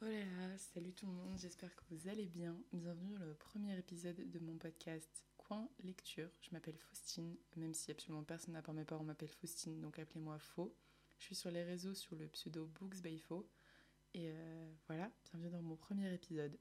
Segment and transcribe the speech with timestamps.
[0.00, 0.06] Oh
[0.56, 2.56] salut tout le monde, j'espère que vous allez bien.
[2.72, 6.28] Bienvenue dans le premier épisode de mon podcast Coin Lecture.
[6.40, 10.38] Je m'appelle Faustine, même si absolument personne n'a part mes parents m'appelle Faustine, donc appelez-moi
[10.38, 10.72] Faux.
[11.18, 13.50] Je suis sur les réseaux sur le pseudo Books by Faux.
[14.14, 16.56] Et euh, voilà, bienvenue dans mon premier épisode.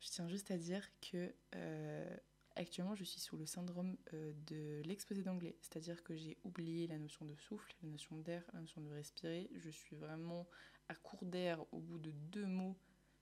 [0.00, 2.16] Je tiens juste à dire que euh,
[2.58, 6.98] actuellement je suis sous le syndrome euh, de l'exposé d'anglais, c'est-à-dire que j'ai oublié la
[6.98, 9.50] notion de souffle, la notion d'air, la notion de respirer.
[9.56, 10.46] Je suis vraiment
[10.88, 12.76] à court d'air au bout de deux mots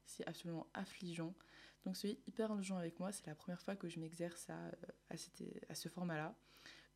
[0.09, 1.35] c'est absolument affligeant.
[1.85, 4.71] Donc soyez hyper indulgents avec moi, c'est la première fois que je m'exerce à,
[5.11, 6.35] à, ce format-là.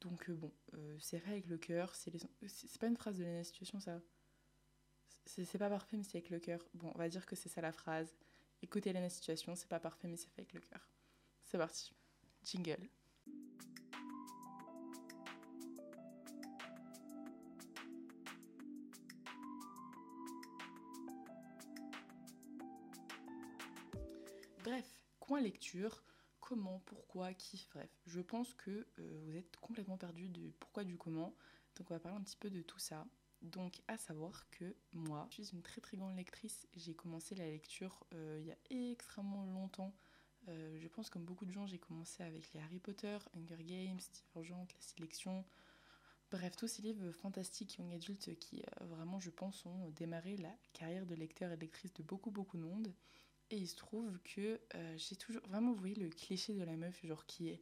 [0.00, 0.52] Donc bon,
[1.00, 2.12] c'est fait avec le cœur, c'est
[2.78, 4.00] pas une phrase de la situation ça
[5.26, 6.60] c'est pas parfait, mais c'est avec le cœur.
[6.74, 8.14] Bon, on va dire que c'est ça la phrase.
[8.62, 10.88] Écoutez la situation, c'est pas parfait, mais c'est fait avec le cœur.
[11.44, 11.92] C'est parti.
[12.44, 12.88] Jingle.
[24.64, 26.02] Bref, coin lecture,
[26.40, 27.90] comment, pourquoi, qui, bref.
[28.06, 31.34] Je pense que euh, vous êtes complètement perdu du pourquoi, du comment.
[31.76, 33.06] Donc on va parler un petit peu de tout ça.
[33.42, 36.68] Donc, à savoir que moi, je suis une très très grande lectrice.
[36.74, 39.94] J'ai commencé la lecture euh, il y a extrêmement longtemps.
[40.48, 44.00] Euh, je pense, comme beaucoup de gens, j'ai commencé avec les Harry Potter, Hunger Games,
[44.12, 45.44] Divergente, La Sélection.
[46.30, 50.54] Bref, tous ces livres fantastiques young adultes qui, euh, vraiment, je pense, ont démarré la
[50.72, 52.92] carrière de lecteur et de lectrice de beaucoup beaucoup de monde.
[53.50, 54.60] Et il se trouve que
[54.96, 55.42] j'ai toujours.
[55.48, 57.60] Vraiment, vous voyez le cliché de la meuf, genre qui est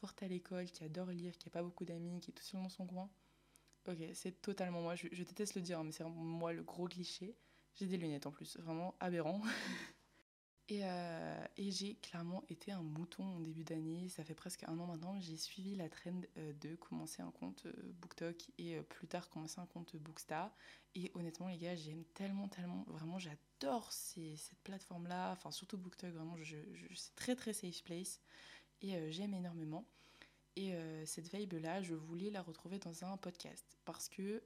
[0.00, 2.62] forte à l'école, qui adore lire, qui a pas beaucoup d'amis, qui est tout seul
[2.62, 3.10] dans son coin.
[3.88, 4.94] Ok, c'est totalement moi.
[4.96, 7.36] Je, déteste le dire, hein, mais c'est moi le gros cliché.
[7.74, 9.42] J'ai des lunettes en plus, vraiment aberrant.
[10.72, 14.08] Euh, et, j'ai clairement été un mouton en début d'année.
[14.08, 15.18] Ça fait presque un an maintenant.
[15.20, 19.60] J'ai suivi la trend euh, de commencer un compte euh, BookTok et plus tard commencer
[19.60, 20.50] un compte Bookstar.
[20.94, 25.32] Et honnêtement, les gars, j'aime tellement, tellement, vraiment, j'adore cette plateforme-là.
[25.32, 26.36] Enfin, surtout BookTok, vraiment,
[26.94, 28.20] c'est très, très safe place.
[28.82, 29.86] Et j'aime énormément.
[30.56, 30.72] Et
[31.04, 33.76] cette vibe-là, je voulais la retrouver dans un podcast.
[33.84, 34.42] Parce que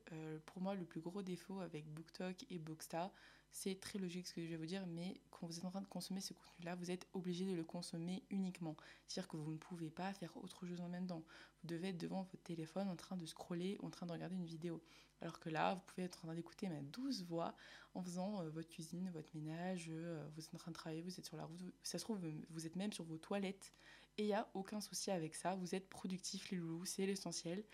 [0.46, 3.12] pour moi, le plus gros défaut avec BookTok et Bookstar,
[3.52, 5.80] c'est très logique ce que je vais vous dire, mais quand vous êtes en train
[5.80, 8.76] de consommer ce contenu-là, vous êtes obligé de le consommer uniquement.
[9.06, 11.22] C'est-à-dire que vous ne pouvez pas faire autre chose en même temps.
[11.62, 14.44] Vous devez être devant votre téléphone en train de scroller, en train de regarder une
[14.44, 14.82] vidéo.
[15.20, 17.54] Alors que là, vous pouvez être en train d'écouter ma douce voix
[17.94, 21.18] en faisant euh, votre cuisine, votre ménage, euh, vous êtes en train de travailler, vous
[21.18, 23.74] êtes sur la route, ça se trouve, vous êtes même sur vos toilettes.
[24.16, 25.54] Et il n'y a aucun souci avec ça.
[25.56, 27.64] Vous êtes productif, les loulous, c'est l'essentiel.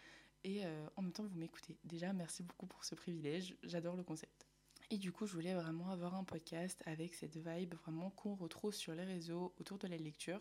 [0.45, 1.77] Et euh, en même temps, vous m'écoutez.
[1.85, 3.57] Déjà, merci beaucoup pour ce privilège.
[3.63, 4.47] J'adore le concept.
[4.91, 8.73] Et du coup, je voulais vraiment avoir un podcast avec cette vibe vraiment qu'on retrouve
[8.73, 10.41] sur les réseaux autour de la lecture.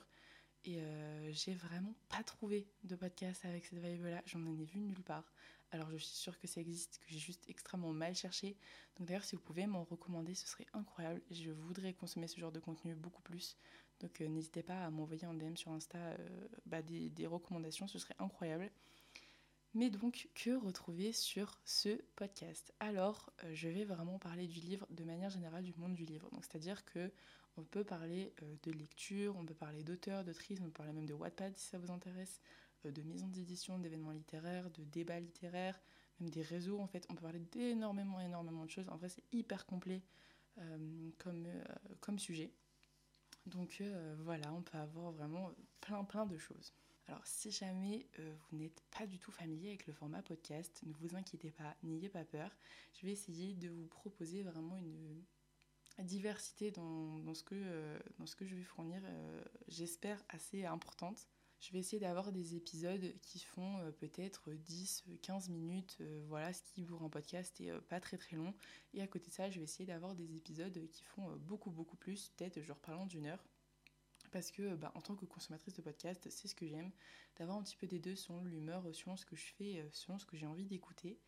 [0.65, 4.21] Et euh, j'ai vraiment pas trouvé de podcast avec cette vibe-là.
[4.25, 5.33] J'en ai vu nulle part.
[5.71, 8.55] Alors je suis sûre que ça existe, que j'ai juste extrêmement mal cherché.
[8.97, 11.21] Donc d'ailleurs, si vous pouvez m'en recommander, ce serait incroyable.
[11.31, 13.57] Je voudrais consommer ce genre de contenu beaucoup plus.
[13.99, 17.87] Donc euh, n'hésitez pas à m'envoyer en DM sur Insta euh, bah, des, des recommandations,
[17.87, 18.69] ce serait incroyable.
[19.75, 22.73] Mais donc, que retrouver sur ce podcast?
[22.79, 26.29] Alors, euh, je vais vraiment parler du livre de manière générale, du monde du livre.
[26.31, 27.11] Donc, c'est-à-dire que
[27.57, 31.05] on peut parler euh, de lecture, on peut parler d'auteur, d'autrice, on peut parler même
[31.05, 32.39] de Wattpad si ça vous intéresse,
[32.85, 35.77] euh, de maisons d'édition, d'événements littéraires, de débats littéraires,
[36.21, 36.79] même des réseaux.
[36.79, 38.87] En fait, on peut parler d'énormément, énormément de choses.
[38.87, 40.01] En vrai, c'est hyper complet
[41.17, 41.45] comme,
[41.99, 42.53] comme sujet.
[43.45, 43.83] Donc
[44.19, 46.71] voilà, on peut avoir vraiment plein, plein de choses.
[47.07, 50.93] Alors si jamais euh, vous n'êtes pas du tout familier avec le format podcast, ne
[50.93, 52.49] vous inquiétez pas, n'ayez pas peur.
[52.93, 55.23] Je vais essayer de vous proposer vraiment une
[55.99, 61.27] diversité dans, ce, que, euh, ce que je vais fournir, euh, j'espère assez importante.
[61.61, 67.01] Je vais essayer d'avoir des épisodes qui font peut-être 10-15 minutes, voilà ce qui pour
[67.01, 68.53] un podcast est pas très très long.
[68.93, 71.95] Et à côté de ça, je vais essayer d'avoir des épisodes qui font beaucoup beaucoup
[71.95, 73.43] plus, peut-être genre parlant d'une heure
[74.29, 76.91] parce que bah, en tant que consommatrice de podcast, c'est ce que j'aime,
[77.37, 80.17] d'avoir un petit peu des deux selon l'humeur, selon ce que je fais, euh, selon
[80.19, 81.19] ce que j'ai envie d'écouter.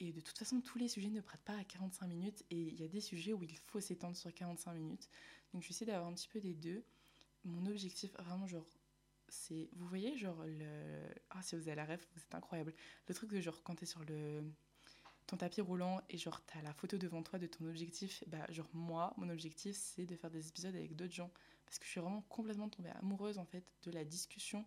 [0.00, 2.80] Et de toute façon, tous les sujets ne prêtent pas à 45 minutes et il
[2.80, 5.08] y a des sujets où il faut s'étendre sur 45 minutes.
[5.52, 6.82] Donc je vais essayer d'avoir un petit peu des deux.
[7.44, 8.66] Mon objectif, vraiment, genre,
[9.28, 9.68] c'est.
[9.76, 11.04] Vous voyez, genre, le.
[11.30, 12.74] Ah, si vous avez la rêve, vous êtes incroyable.
[13.06, 14.42] Le truc de genre, quand t'es sur le
[15.26, 18.68] ton tapis roulant et genre t'as la photo devant toi de ton objectif, bah genre
[18.72, 21.30] moi, mon objectif c'est de faire des épisodes avec d'autres gens
[21.64, 24.64] parce que je suis vraiment complètement tombée amoureuse en fait de la discussion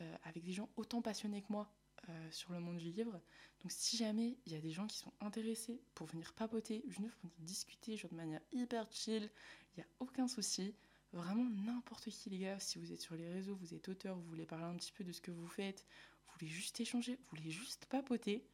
[0.00, 1.72] euh, avec des gens autant passionnés que moi
[2.08, 3.20] euh, sur le monde du livre.
[3.60, 6.94] Donc si jamais il y a des gens qui sont intéressés pour venir papoter, je
[6.96, 9.30] pour venir discuter genre de manière hyper chill,
[9.76, 10.74] il n'y a aucun souci.
[11.12, 14.24] Vraiment n'importe qui les gars, si vous êtes sur les réseaux, vous êtes auteur, vous
[14.24, 15.86] voulez parler un petit peu de ce que vous faites,
[16.26, 18.46] vous voulez juste échanger, vous voulez juste papoter,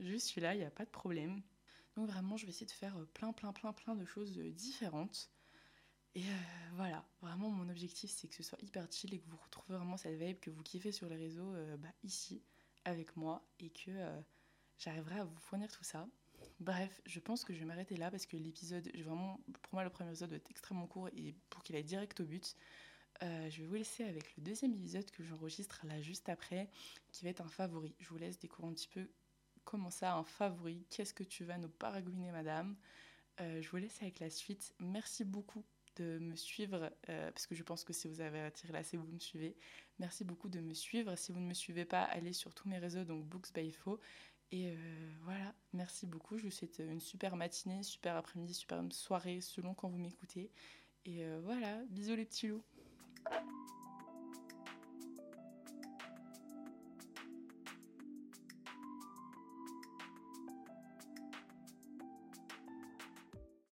[0.00, 1.42] je suis là, il n'y a pas de problème.
[1.96, 4.50] Donc vraiment, je vais essayer de faire euh, plein, plein, plein, plein de choses euh,
[4.50, 5.30] différentes.
[6.16, 6.22] Et
[6.76, 9.96] voilà, vraiment mon objectif c'est que ce soit hyper chill et que vous retrouvez vraiment
[9.96, 12.40] cette vibe que vous kiffez sur les réseaux bah, ici
[12.84, 13.90] avec moi et que
[14.78, 16.06] j'arriverai à vous fournir tout ça.
[16.60, 19.90] Bref, je pense que je vais m'arrêter là parce que l'épisode, vraiment, pour moi, le
[19.90, 22.54] premier épisode est extrêmement court et pour qu'il aille direct au but,
[23.22, 26.68] euh, je vais vous laisser avec le deuxième épisode que j'enregistre là juste après,
[27.12, 27.94] qui va être un favori.
[28.00, 29.08] Je vous laisse découvrir un petit peu
[29.64, 32.76] comment ça, un favori, qu'est-ce que tu vas nous paragouiner, madame.
[33.40, 34.74] Euh, je vous laisse avec la suite.
[34.78, 35.64] Merci beaucoup
[35.96, 38.96] de me suivre, euh, parce que je pense que si vous avez attiré là, c'est
[38.96, 39.56] vous me suivez.
[39.98, 41.16] Merci beaucoup de me suivre.
[41.16, 44.00] Si vous ne me suivez pas, allez sur tous mes réseaux, donc Books by Fo.
[44.52, 44.76] Et euh,
[45.22, 46.38] voilà, merci beaucoup.
[46.38, 50.50] Je vous souhaite une super matinée, super après-midi, super soirée, selon quand vous m'écoutez.
[51.06, 52.64] Et voilà, bisous les petits loups.